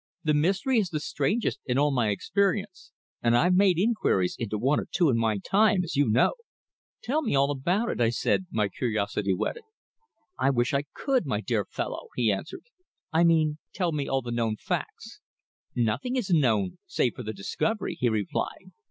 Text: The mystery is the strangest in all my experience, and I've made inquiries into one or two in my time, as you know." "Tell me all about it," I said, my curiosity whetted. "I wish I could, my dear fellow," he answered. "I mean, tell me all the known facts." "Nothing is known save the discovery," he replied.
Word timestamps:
The 0.23 0.33
mystery 0.33 0.79
is 0.79 0.89
the 0.89 0.99
strangest 0.99 1.59
in 1.67 1.77
all 1.77 1.91
my 1.91 2.09
experience, 2.09 2.91
and 3.21 3.37
I've 3.37 3.53
made 3.53 3.77
inquiries 3.77 4.35
into 4.39 4.57
one 4.57 4.79
or 4.79 4.87
two 4.91 5.09
in 5.09 5.17
my 5.19 5.37
time, 5.37 5.83
as 5.83 5.95
you 5.95 6.09
know." 6.09 6.33
"Tell 7.03 7.21
me 7.21 7.35
all 7.35 7.51
about 7.51 7.87
it," 7.91 8.01
I 8.01 8.09
said, 8.09 8.47
my 8.49 8.67
curiosity 8.67 9.31
whetted. 9.31 9.61
"I 10.39 10.49
wish 10.49 10.73
I 10.73 10.85
could, 10.95 11.27
my 11.27 11.39
dear 11.39 11.65
fellow," 11.65 12.07
he 12.15 12.31
answered. 12.31 12.63
"I 13.13 13.23
mean, 13.23 13.59
tell 13.75 13.91
me 13.91 14.07
all 14.07 14.23
the 14.23 14.31
known 14.31 14.55
facts." 14.57 15.19
"Nothing 15.75 16.15
is 16.15 16.31
known 16.31 16.79
save 16.87 17.13
the 17.17 17.31
discovery," 17.31 17.95
he 17.99 18.09
replied. 18.09 18.71